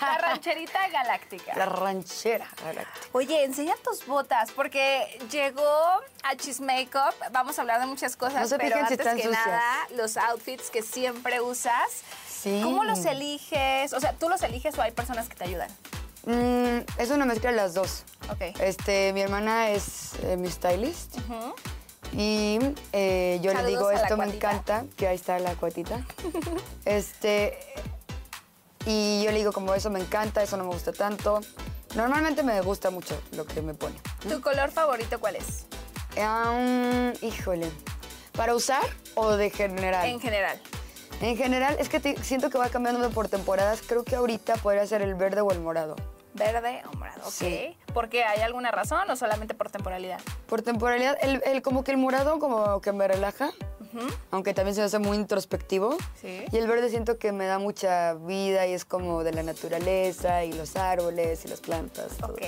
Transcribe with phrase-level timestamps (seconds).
[0.00, 1.54] La rancherita galáctica.
[1.56, 3.06] La ranchera galáctica.
[3.12, 5.62] Oye, enseña tus botas, porque llegó
[6.22, 7.14] a Cheese Makeup.
[7.32, 9.46] Vamos a hablar de muchas cosas, No se pero fijen si antes están que sucias.
[9.46, 12.02] nada, los outfits que siempre usas.
[12.28, 12.60] Sí.
[12.62, 13.92] ¿Cómo los eliges?
[13.92, 15.70] O sea, ¿tú los eliges o hay personas que te ayudan?
[16.26, 18.04] Mm, es una mezcla de las dos.
[18.30, 18.58] Ok.
[18.60, 21.16] Este, mi hermana es eh, mi stylist.
[22.12, 22.58] Y
[22.92, 24.50] eh, yo Saludos le digo, esto me cuatita".
[24.52, 26.00] encanta, que ahí está la cuatita.
[26.84, 27.58] este,
[28.86, 31.40] y yo le digo, como eso me encanta, eso no me gusta tanto.
[31.94, 33.96] Normalmente me gusta mucho lo que me pone.
[34.28, 35.66] ¿Tu color favorito cuál es?
[36.18, 37.70] Ah, híjole.
[38.32, 38.82] ¿Para usar
[39.14, 40.06] o de general?
[40.08, 40.60] En general.
[41.20, 43.80] En general, es que te- siento que va cambiando por temporadas.
[43.86, 45.94] Creo que ahorita podría ser el verde o el morado.
[46.34, 47.20] ¿Verde o morado?
[47.24, 47.32] Ok.
[47.32, 47.76] Sí.
[47.92, 48.24] ¿Por qué?
[48.24, 50.18] ¿Hay alguna razón o solamente por temporalidad?
[50.48, 53.50] Por temporalidad, el, el- como que el morado como que me relaja,
[54.30, 55.96] aunque también se me hace muy introspectivo.
[56.20, 56.44] Sí.
[56.50, 60.44] Y el verde siento que me da mucha vida y es como de la naturaleza
[60.44, 62.12] y los árboles y las plantas.
[62.22, 62.42] Ok.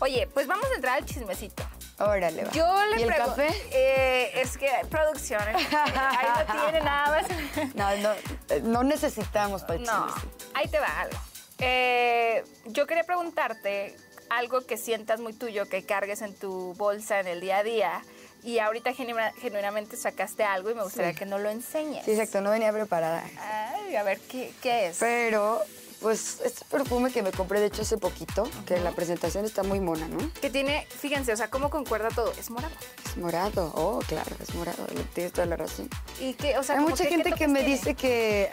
[0.00, 1.62] Oye, pues vamos a entrar al chismecito.
[1.98, 2.50] Órale, va.
[2.50, 3.48] Yo le ¿Y el café?
[3.70, 5.42] Eh, es que producción.
[5.46, 7.74] Ahí lo tiene nada más.
[7.74, 8.12] No, no,
[8.48, 10.06] eh, no necesitamos para el No,
[10.54, 11.16] ahí te va algo.
[11.58, 13.96] Eh, yo quería preguntarte
[14.30, 18.02] algo que sientas muy tuyo, que cargues en tu bolsa en el día a día.
[18.44, 21.18] Y ahorita genuinamente sacaste algo y me gustaría Sí.
[21.18, 22.04] que no lo enseñes.
[22.04, 23.24] Sí, exacto, no venía preparada.
[23.40, 24.98] Ay, a ver, ¿qué, qué es?
[24.98, 25.60] Pero,
[26.02, 29.80] pues, este perfume que me compré, de hecho, hace poquito, que la presentación está muy
[29.80, 30.18] mona, ¿no?
[30.42, 32.32] Que tiene, fíjense, o sea, cómo concuerda todo.
[32.32, 32.74] Es morado.
[33.06, 33.72] Es morado.
[33.76, 34.84] Oh, claro, es morado.
[35.14, 35.88] Tienes toda la razón.
[36.20, 37.74] Y que, o sea, Hay mucha que, ¿qué gente que me tiene?
[37.76, 38.50] dice que...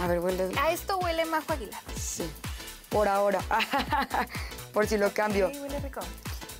[0.00, 0.50] A ver, huele...
[0.60, 1.80] A esto huele Majo Aguilar.
[1.98, 2.28] Sí,
[2.90, 3.40] por ahora.
[4.74, 5.50] por si lo cambio.
[5.50, 6.00] Sí, huele rico.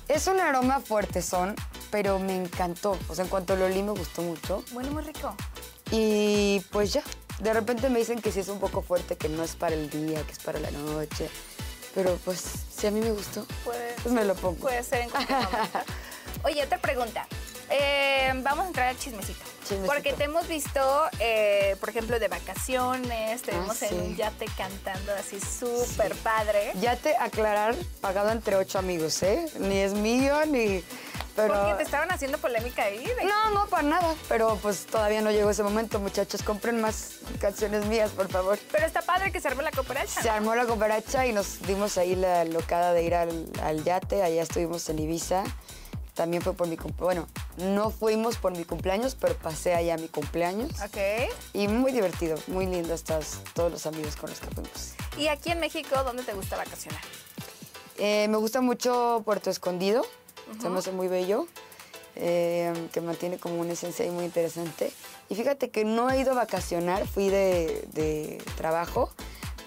[0.07, 1.55] Es un aroma fuerte, son,
[1.91, 2.97] pero me encantó.
[3.09, 4.63] O sea, en cuanto lo olí me gustó mucho.
[4.73, 5.33] Huele muy rico.
[5.91, 7.03] Y pues ya,
[7.39, 9.89] de repente me dicen que sí es un poco fuerte, que no es para el
[9.89, 11.29] día, que es para la noche.
[11.93, 12.43] Pero pues,
[12.75, 14.57] si a mí me gustó, Puede, pues me lo pongo.
[14.57, 15.79] puede ser en cualquier momento.
[16.43, 17.25] Oye, otra pregunta.
[17.69, 19.39] Eh, vamos a entrar al chismecito.
[19.63, 19.87] Chismecito.
[19.87, 20.79] Porque te hemos visto,
[21.19, 23.95] eh, por ejemplo, de vacaciones, te Ah, vimos en sí.
[23.95, 26.73] un yate cantando así súper padre.
[26.81, 29.47] Ya te aclarar, pagado entre ocho amigos, ¿eh?
[29.59, 30.83] Ni es mío, ni...
[31.35, 31.53] Pero...
[31.53, 33.03] Porque te estaban haciendo polémica ahí.
[33.05, 34.15] de- No, no, para nada.
[34.29, 36.41] Pero pues todavía no llegó ese momento, muchachos.
[36.43, 38.57] Compren más canciones mías, por favor.
[38.71, 40.21] Pero está padre que se arme la cooperacha.
[40.21, 44.23] Se armó la cooperacha y nos dimos ahí la locada de ir al, al yate.
[44.23, 45.43] Allá estuvimos en Ibiza.
[46.13, 47.25] También fue por mi cumpleaños.
[47.57, 50.71] Bueno, no fuimos por mi cumpleaños, pero pasé allá mi cumpleaños.
[50.81, 50.97] Ok.
[51.51, 54.93] Y muy divertido, muy lindo estás todos los amigos con los que fuimos.
[55.17, 57.01] Y aquí en México, ¿dónde te gusta vacacionar?
[57.97, 60.05] Eh, me gusta mucho Puerto Escondido,
[60.61, 61.47] se me hace muy bello,
[62.15, 64.91] eh, que mantiene como una esencia ahí muy interesante.
[65.29, 69.09] Y fíjate que no he ido a vacacionar, fui de, de trabajo,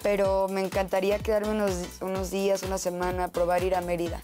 [0.01, 4.23] pero me encantaría quedarme unos, unos días, una semana, probar ir a Mérida.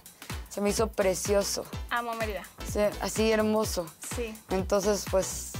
[0.49, 2.43] Se me hizo precioso, Amo Mérida.
[3.01, 3.85] así hermoso.
[4.15, 4.33] Sí.
[4.51, 5.51] Entonces, pues,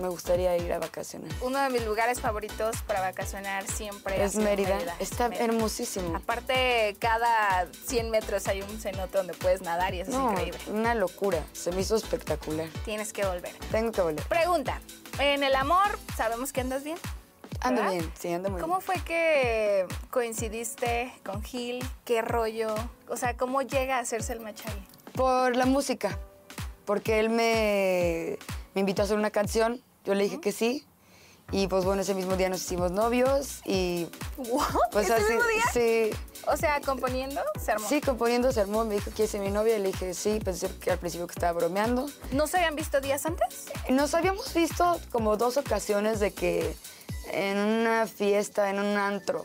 [0.00, 1.30] me gustaría ir a vacacionar.
[1.40, 5.44] Uno de mis lugares favoritos para vacacionar siempre Es Mérida, es está Mérida.
[5.46, 6.16] hermosísimo.
[6.16, 10.60] Aparte, cada 100 metros hay un cenote donde puedes nadar y eso No, es increíble.
[10.72, 12.68] una locura, se me hizo espectacular.
[12.84, 13.52] Tienes que volver.
[13.70, 14.24] Tengo que volver.
[14.26, 14.80] Pregunta.
[15.18, 16.96] En el amor, sabemos que andas bien.
[17.62, 18.86] Ando bien, sí, ando muy ¿Cómo bien.
[18.86, 21.84] fue que coincidiste con Gil?
[22.06, 22.74] ¿Qué rollo?
[23.08, 24.86] O sea, ¿cómo llega a hacerse el match ahí?
[25.12, 26.18] Por la música,
[26.86, 28.38] porque él me,
[28.74, 30.86] me invitó a hacer una canción, yo le dije que sí,
[31.52, 34.06] y pues bueno, ese mismo día nos hicimos novios y
[34.92, 35.64] pues ¿Ese así, mismo día?
[35.72, 36.10] sí,
[36.46, 37.88] O sea, componiendo, se armó.
[37.88, 40.68] sí, componiendo se armó, me dijo que es mi novia, y le dije sí, pensé
[40.78, 42.06] que al principio que estaba bromeando.
[42.30, 43.64] ¿No se habían visto días antes?
[43.88, 46.76] Nos habíamos visto como dos ocasiones de que
[47.32, 49.44] en una fiesta, en un antro,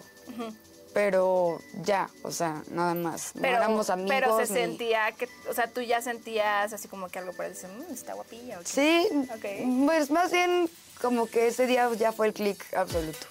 [0.96, 4.12] pero ya, o sea, nada más, no Pero, éramos amigos.
[4.12, 7.44] pero se ni- sentía que, o sea, tú ya sentías así como que algo por
[7.44, 8.60] él, dices, "Mm, está guapilla.
[8.60, 8.66] ¿o qué?".
[8.66, 9.86] Sí, Ok.
[9.86, 10.70] pues más bien
[11.02, 13.28] como que ese día ya fue el clic absoluto.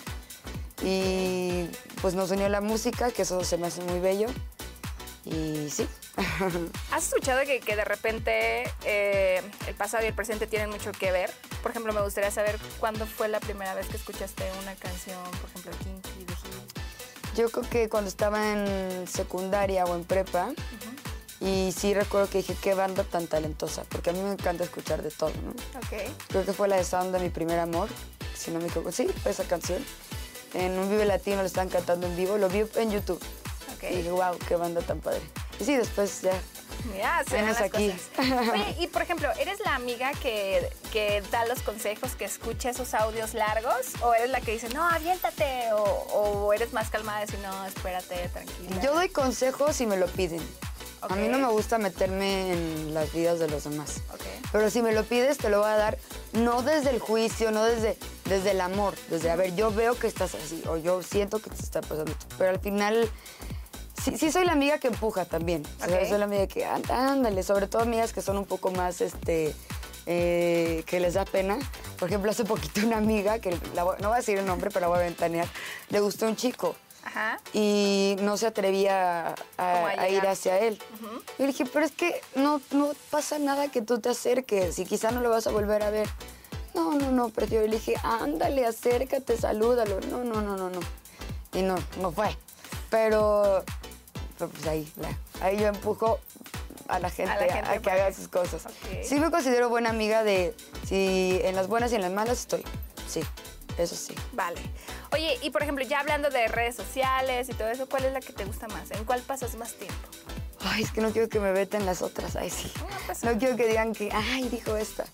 [0.82, 1.70] Y
[2.02, 4.26] pues nos unió la música, que eso se me hace muy bello.
[5.24, 5.88] Y sí.
[6.92, 11.10] ¿Has escuchado que, que de repente eh, el pasado y el presente tienen mucho que
[11.12, 11.32] ver?
[11.62, 15.48] Por ejemplo, me gustaría saber cuándo fue la primera vez que escuchaste una canción, por
[15.48, 16.83] ejemplo, Kinky, de Gil.
[17.34, 20.52] Yo creo que cuando estaba en secundaria o en prepa,
[21.40, 25.02] y sí recuerdo que dije, qué banda tan talentosa, porque a mí me encanta escuchar
[25.02, 25.50] de todo, ¿no?
[25.78, 26.10] Ok.
[26.28, 27.88] Creo que fue la de Sound de mi primer amor,
[28.36, 28.92] si no me equivoco.
[28.92, 29.84] Sí, fue esa canción.
[30.54, 33.20] En un Vive Latino lo estaban cantando en vivo, lo vi en YouTube.
[33.76, 33.82] Ok.
[33.90, 35.20] Y dije, wow, qué banda tan padre.
[35.58, 36.40] Y sí, después ya.
[36.92, 37.90] Mira, se las aquí.
[37.90, 38.50] cosas.
[38.52, 42.94] Oye, y por ejemplo, ¿eres la amiga que, que da los consejos, que escucha esos
[42.94, 43.86] audios largos?
[44.02, 45.72] ¿O eres la que dice, no, aviéntate?
[45.72, 48.80] ¿O, o eres más calmada y decir, no, espérate, tranquila?
[48.82, 50.40] Yo doy consejos si me lo piden.
[51.10, 54.00] A mí no me gusta meterme en las vidas de los demás.
[54.12, 54.22] Ok.
[54.52, 55.98] Pero si me lo pides, te lo voy a dar
[56.32, 60.06] no desde el juicio, no desde, desde el amor, desde, a ver, yo veo que
[60.06, 62.26] estás así, o yo siento que te está pasando esto.
[62.38, 63.10] Pero al final,
[64.04, 65.62] sí, sí soy la amiga que empuja también.
[65.82, 66.08] O sea, Ok.
[66.08, 69.54] soy la amiga que, "Á- ándale, sobre todo amigas que son un poco más, este,
[70.06, 71.58] eh, que les da pena.
[71.98, 74.80] Por ejemplo, hace poquito una amiga, que la no voy a decir el nombre, pero
[74.82, 75.48] la voy a ventanear,
[75.88, 76.74] le gustó un chico
[77.04, 77.38] Ajá.
[77.54, 80.78] y no se atrevía a, Como a a ir hacia él.
[81.38, 84.84] Y le dije, pero es que no, no pasa nada que tú te acerques y
[84.84, 86.08] quizá no lo vas a volver a ver.
[86.74, 87.64] No, no, no, prefiero.
[87.66, 90.00] Le dije, ándale, acércate, salúdalo.
[90.10, 90.80] No, no, no, no, no.
[91.54, 92.36] Y no, no fue.
[92.90, 93.64] Pero,
[94.38, 94.92] pero pues ahí,
[95.40, 96.20] ahí yo empujo
[96.88, 98.66] a la gente a, gente a que haga sus cosas.
[99.02, 100.54] Sí me considero buena amiga de,
[100.86, 102.64] si en las buenas y en las malas estoy.
[103.08, 103.20] Sí,
[103.78, 104.14] eso sí.
[104.32, 104.60] Vale.
[105.12, 108.20] Oye, y por ejemplo, ya hablando de redes sociales y todo eso, ¿cuál es la
[108.20, 108.90] que te gusta más?
[108.90, 110.08] ¿En cuál pasas más tiempo?
[110.60, 112.36] Ay, es que no quiero que me veten las otras.
[112.36, 112.72] Ay, sí.
[113.22, 115.04] No quiero que digan que, ay, dijo esta.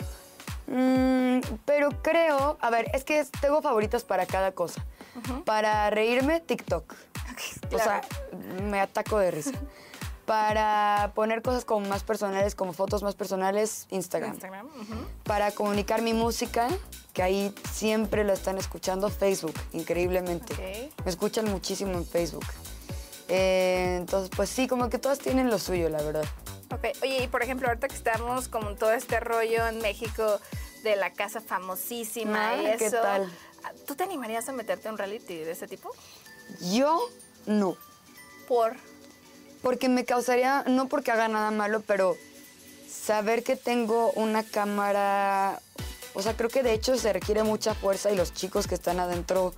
[0.67, 4.85] Mm, pero creo, a ver, es que tengo favoritas para cada cosa.
[5.45, 6.95] Para reírme, TikTok.
[7.73, 8.03] O sea,
[8.63, 9.53] me ataco de risa.
[10.27, 14.33] Para poner cosas como más personales, como fotos más personales, Instagram.
[14.33, 14.69] Instagram.
[15.25, 16.69] Para comunicar mi música,
[17.13, 20.55] que ahí siempre la están escuchando, Facebook, increíblemente.
[21.05, 22.45] Me escuchan muchísimo en Facebook.
[23.27, 26.25] Eh, entonces, pues sí, como que todas tienen lo suyo, la verdad.
[26.73, 30.41] Ok, oye, y por ejemplo, ahorita que estamos con todo este rollo en México
[30.85, 33.31] de la casa famosísima ¿qué tal?
[33.87, 35.91] ¿tú te animarías a meterte a un reality de ese tipo?
[36.73, 37.09] Yo
[37.47, 37.77] no.
[38.49, 38.77] Por.
[39.63, 42.17] Porque me causaría, no porque haga nada malo, pero
[42.91, 45.61] saber que tengo una cámara,
[46.15, 49.01] o sea, creo que de hecho se requiere mucha fuerza y los chicos que están
[49.01, 49.55] adentro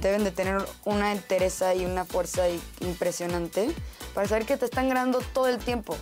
[0.00, 2.44] deben de tener una entereza y una fuerza
[2.80, 3.74] impresionante
[4.14, 5.96] para saber que te están grabando todo el tiempo.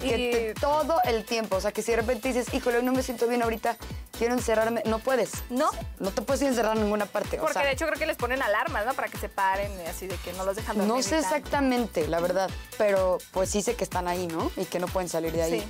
[0.00, 1.56] Que Y- te- todo el tiempo.
[1.56, 3.76] O sea, que si de repente dices, híjole, no me siento bien ahorita,
[4.16, 5.30] quiero encerrarme, no puedes.
[5.50, 5.70] ¿No?
[5.98, 7.36] No te puedes encerrar en ninguna parte.
[7.38, 8.94] o Porque sea, de hecho creo que les ponen alarmas, ¿no?
[8.94, 10.94] Para que se paren y así de que no los dejan dormir.
[10.96, 14.50] No sé exactamente, la verdad, pero pues sí sé que están ahí, ¿no?
[14.56, 15.60] Y que no pueden salir de ahí.
[15.60, 15.66] Sí.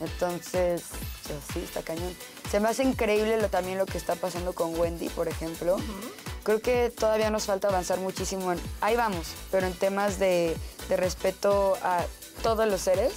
[0.00, 0.82] Entonces,
[1.26, 2.14] pues, sí, está cañón.
[2.50, 5.76] Se me hace increíble lo, también lo que está pasando con Wendy, por ejemplo.
[6.44, 8.52] Creo que todavía nos falta avanzar muchísimo.
[8.52, 10.56] En, ahí vamos, pero en temas de,
[10.88, 12.04] de respeto a
[12.42, 13.12] todos los seres,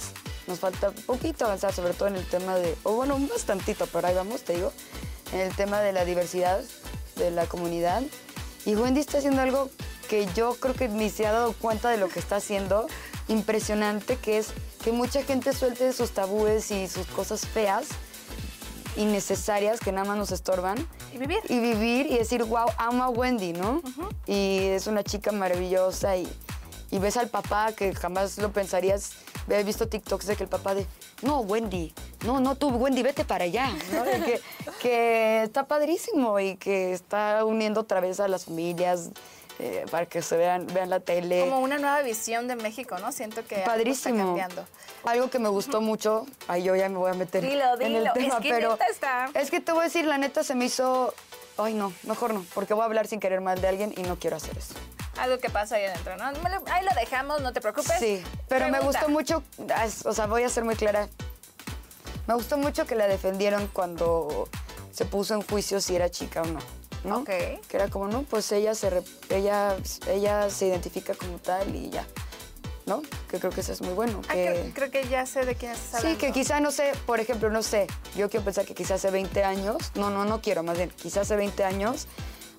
[0.50, 3.86] nos falta un poquito avanzar, sobre todo en el tema de, o bueno, un bastantito,
[3.86, 4.72] pero ahí vamos, te digo,
[5.32, 6.60] en el tema de la diversidad
[7.16, 8.02] de la comunidad.
[8.66, 9.70] Y Wendy está haciendo algo
[10.08, 12.88] que yo creo que ni se ha dado cuenta de lo que está haciendo,
[13.28, 14.48] impresionante, que es
[14.82, 17.86] que mucha gente suelte sus tabúes y sus cosas feas,
[18.96, 20.76] innecesarias, que nada más nos estorban.
[21.12, 21.38] Y vivir.
[21.48, 23.82] Y vivir y decir, wow, amo a Wendy, ¿no?
[24.26, 26.28] Y es una chica maravillosa y,
[26.90, 29.12] y ves al papá que jamás lo pensarías.
[29.50, 30.86] He visto TikToks de que el papá de,
[31.22, 31.92] no, Wendy,
[32.24, 33.68] no, no, tú, Wendy, vete para allá.
[34.24, 34.40] que,
[34.80, 39.10] que está padrísimo y que está uniendo otra vez a las familias
[39.58, 41.40] eh, para que se vean, vean la tele.
[41.40, 43.12] Como una nueva visión de México, ¿no?
[43.12, 44.64] Siento que algo está cambiando.
[45.04, 48.02] Algo que me gustó mucho, ahí yo ya me voy a meter Dilo, en el
[48.04, 48.12] dilo.
[48.14, 50.54] tema, Es que pero neta está- es que te voy a decir, la neta se
[50.54, 51.12] me hizo,
[51.58, 54.16] ay no, mejor no, porque voy a hablar sin querer mal de alguien y no
[54.18, 54.74] quiero hacer eso.
[55.20, 56.32] Algo que pasa ahí adentro, ¿no?
[56.42, 57.98] Me Ahí lo dejamos, no te preocupes.
[57.98, 59.00] Sí, pero me Pregunta.
[59.00, 59.42] gustó mucho,
[60.04, 61.08] o sea, voy a ser muy clara,
[62.26, 64.48] me gustó mucho que la defendieron cuando
[64.92, 66.60] se puso en juicio si era chica o no.
[67.04, 67.18] ¿no?
[67.20, 67.28] Ok.
[67.28, 69.74] Que era como, no, pues ella se, re- ella,
[70.08, 72.06] ella se identifica como tal y ya,
[72.86, 73.00] ¿no?
[73.30, 74.20] Que creo que eso es muy bueno.
[74.28, 74.44] Ah, que...
[74.74, 76.20] creo, creo que ya sé de quién estás hablando.
[76.20, 77.86] Sí, que quizá, no sé, por ejemplo, no sé,
[78.16, 81.22] yo quiero pensar que quizá hace 20 años, no, no, no quiero, más bien, quizá
[81.22, 82.06] hace 20 años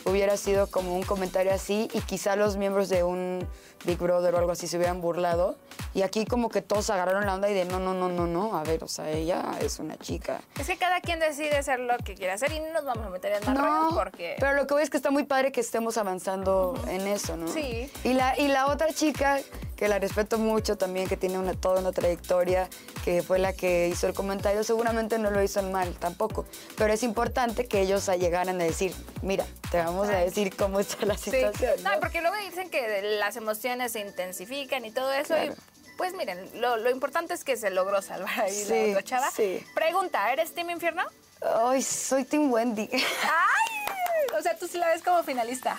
[0.05, 3.48] hubiera sido como un comentario así y quizá los miembros de un
[3.86, 5.55] Big Brother o algo así se hubieran burlado
[5.93, 8.58] y aquí como que todos agarraron la onda y de no, no, no, no, no,
[8.58, 10.41] a ver, o sea, ella es una chica.
[10.60, 13.10] Es que cada quien decide hacer lo que quiere hacer y no nos vamos a
[13.10, 14.36] meter en más rollos porque...
[14.39, 17.48] pero lo que voy es que está muy padre que estemos avanzando en eso, ¿no?
[17.48, 17.91] Sí.
[18.03, 19.39] Y la, y la otra chica
[19.81, 22.70] que la respeto mucho también, que tiene una, toda una trayectoria,
[23.03, 26.46] que fue la que hizo el comentario, seguramente no lo hizo mal tampoco.
[26.77, 28.93] Pero es importante que ellos llegaran a decir,
[29.24, 31.31] mira, te vamos a decir cómo está la Sí.
[31.31, 31.83] situación.
[31.83, 32.00] No, ¿no?
[32.00, 35.33] porque luego dicen que las emociones se intensifican y todo eso.
[35.36, 35.53] Claro.
[35.53, 39.03] Y, pues miren, lo, lo importante es que se logró salvar ahí Sí, la otra
[39.03, 39.31] chava.
[39.31, 39.65] sí.
[39.75, 41.03] Pregunta, ¿eres Team Infierno?
[41.41, 42.89] Ay, soy Team Wendy.
[42.91, 44.38] ¡Ay!
[44.38, 45.77] O sea, tú sí la ves como finalista.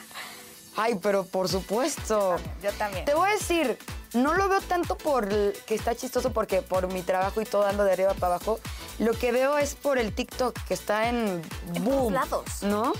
[0.76, 2.36] Ay, pero por supuesto.
[2.62, 3.04] Yo también.
[3.04, 3.78] Te voy a decir,
[4.14, 7.84] no lo veo tanto por que está chistoso porque por mi trabajo y todo ando
[7.84, 8.58] de arriba para abajo.
[8.98, 11.42] Lo que veo es por el TikTok que está en
[11.74, 12.62] En boom, lados.
[12.62, 12.92] ¿no?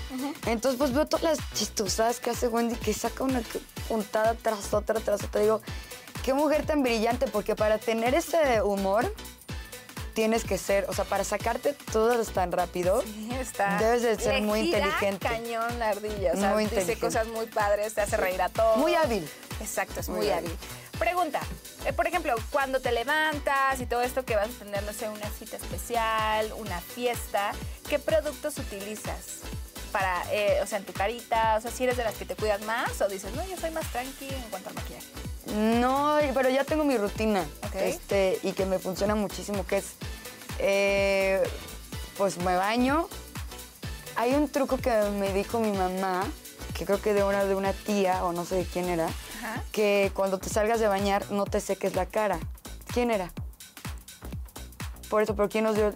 [0.45, 3.41] Entonces pues veo todas las chistosadas que hace Wendy que saca una
[3.87, 5.41] puntada tras otra tras otra.
[5.41, 5.61] Digo,
[6.23, 9.13] qué mujer tan brillante porque para tener ese humor
[10.13, 13.01] tienes que ser, o sea, para sacarte todo tan rápido.
[13.01, 13.77] Sí, está.
[13.79, 15.27] Debes de ser Le muy gira inteligente.
[15.27, 16.33] cañón la ardilla.
[16.33, 17.05] O sea, Muy dice inteligente.
[17.05, 18.77] cosas muy padres, te hace reír a todos.
[18.77, 19.27] Muy hábil.
[19.59, 20.55] Exacto, es muy, Muy hábil.
[20.99, 21.39] Pregunta,
[21.85, 25.09] eh, por ejemplo, cuando te levantas y todo esto que vas a tener, no sé,
[25.09, 27.51] una cita especial, una fiesta,
[27.89, 29.39] ¿qué productos utilizas?
[29.91, 32.35] Para, eh, o sea, en tu carita, o sea, si eres de las que te
[32.35, 35.05] cuidas más o dices, no, yo soy más tranqui en cuanto al maquillaje.
[35.55, 37.45] No, pero ya tengo mi rutina.
[37.75, 39.93] Este, y que me funciona muchísimo, que es,
[40.59, 41.43] eh,
[42.17, 43.07] pues me baño.
[44.15, 46.23] Hay un truco que me dijo mi mamá,
[46.75, 49.63] que creo que de una, de una tía, o no sé de quién era, Ajá.
[49.71, 52.39] que cuando te salgas de bañar no te seques la cara.
[52.93, 53.31] ¿Quién era?
[55.09, 55.93] Por eso, pero ¿quién nos dio?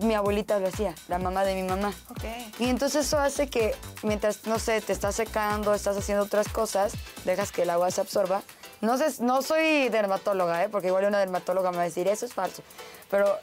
[0.00, 1.92] Mi abuelita lo hacía, la mamá de mi mamá.
[2.10, 2.24] Ok.
[2.58, 6.94] Y entonces eso hace que mientras, no sé, te estás secando, estás haciendo otras cosas,
[7.24, 8.42] dejas que el agua se absorba.
[8.80, 10.68] No, sé, no soy dermatóloga, ¿eh?
[10.68, 12.62] porque igual una dermatóloga me va a decir, eso es falso.
[13.10, 13.38] Pero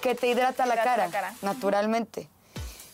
[0.00, 1.34] que te hidrata la cara, la cara.
[1.42, 2.28] naturalmente.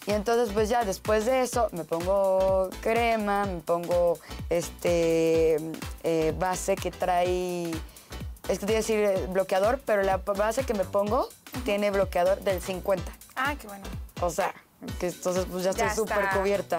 [0.07, 4.19] Y entonces, pues ya después de eso, me pongo crema, me pongo
[4.51, 5.57] este
[6.03, 7.71] eh, base que trae.
[8.49, 11.29] Es que te iba a decir eh, bloqueador, pero la base que me pongo
[11.65, 13.13] tiene bloqueador del 50.
[13.37, 13.85] Ah, qué bueno.
[14.21, 14.53] O sea,
[14.99, 16.79] que entonces pues ya estoy súper cubierta,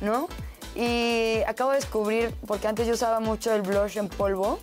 [0.00, 0.28] ¿no?
[0.76, 4.58] Y acabo de descubrir, porque antes yo usaba mucho el blush en polvo,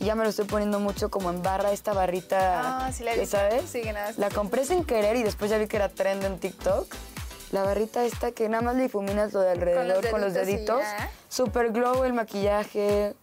[0.00, 3.12] y ya me lo estoy poniendo mucho como en barra, esta barrita, Ah, sí la
[3.12, 3.36] he ¿ya visto.
[3.36, 3.62] ¿sabes?
[3.70, 6.38] Sí, que nada La compré sin querer y después ya vi que era trend en
[6.40, 6.92] TikTok.
[7.52, 10.80] La barrita esta que nada más le difuminas lo de alrededor con los deditos deditos.
[10.80, 11.10] y ya.
[11.28, 13.14] Super glow el maquillaje.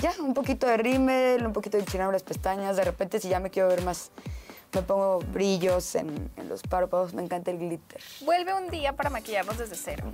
[0.00, 2.76] Ya, un poquito de rímel, un poquito de enchinar las pestañas.
[2.76, 4.10] De repente, si ya me quiero ver más,
[4.74, 7.14] me pongo brillos en, en los párpados.
[7.14, 8.00] Me encanta el glitter.
[8.20, 10.04] Vuelve un día para maquillarnos desde cero.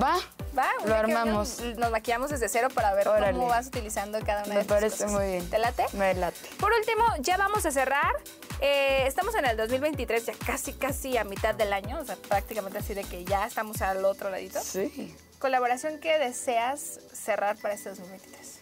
[0.00, 0.16] Va,
[0.56, 1.60] Va, lo armamos.
[1.60, 3.32] Nos, nos maquillamos desde cero para ver Órale.
[3.32, 5.12] cómo vas utilizando cada una Me de tus parece cosas.
[5.12, 5.48] muy bien.
[5.50, 5.84] ¿Te late?
[5.92, 6.36] Me late.
[6.58, 8.16] Por último, ya vamos a cerrar.
[8.60, 12.78] Eh, estamos en el 2023, ya casi, casi a mitad del año, o sea, prácticamente
[12.78, 14.60] así de que ya estamos al otro ladito.
[14.60, 15.16] Sí.
[15.38, 18.58] ¿Colaboración que deseas cerrar para este 2023?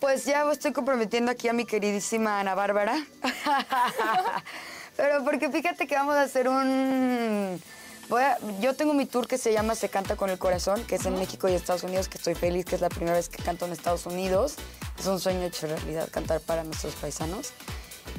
[0.00, 2.96] Pues ya estoy comprometiendo aquí a mi queridísima Ana Bárbara.
[4.96, 7.62] Pero porque fíjate que vamos a hacer un...
[8.08, 10.94] Voy a- yo tengo mi tour que se llama Se Canta con el Corazón, que
[10.94, 13.42] es en México y Estados Unidos, que estoy feliz, que es la primera vez que
[13.42, 14.54] canto en Estados Unidos.
[14.98, 17.50] Es un sueño hecho realidad cantar para nuestros paisanos.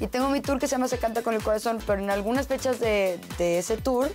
[0.02, 2.48] Y tengo mi tour que se llama Se Canta con el Corazón, pero en algunas
[2.48, 4.12] fechas de, de ese tour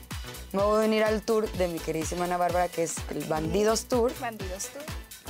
[0.52, 3.86] me voy a venir al tour de mi queridísima Ana Bárbara, que es el Bandidos
[3.86, 4.12] Tour.
[4.20, 4.78] Bandidos tú.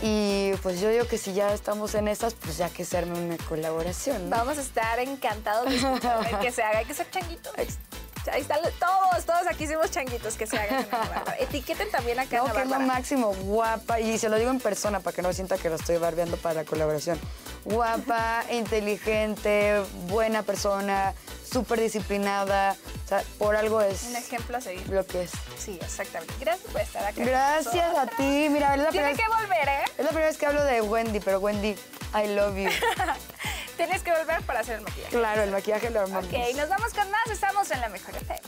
[0.04, 3.16] Y pues yo digo que si ya estamos en esas, pues ya que se arme
[3.18, 4.28] una colaboración.
[4.28, 4.36] ¿no?
[4.36, 6.78] Vamos a estar encantados de que se haga.
[6.80, 7.52] Hay que ser changuitos.
[8.30, 10.86] Ahí están todos, todos aquí hicimos changuitos que se hagan.
[11.40, 15.00] Etiqueten también acá No, que es lo máximo, guapa, y se lo digo en persona
[15.00, 17.18] para que no sienta que lo estoy barbeando para la colaboración.
[17.64, 21.14] Guapa, inteligente, buena persona,
[21.50, 24.88] súper disciplinada, o sea, por algo es Un ejemplo a seguir.
[24.88, 25.30] lo que es.
[25.58, 26.34] Sí, exactamente.
[26.40, 27.24] Gracias por estar acá.
[27.24, 29.84] Gracias a ti, mira, es la, vez, que volver, ¿eh?
[29.98, 31.76] es la primera vez que hablo de Wendy, pero Wendy,
[32.14, 32.70] I love you.
[33.76, 35.16] Tienes que volver para hacer el maquillaje.
[35.16, 36.26] claro, el maquillaje lo armamos.
[36.26, 37.26] Ok, nos vamos con más.
[37.30, 38.40] Estamos en la mejor FM.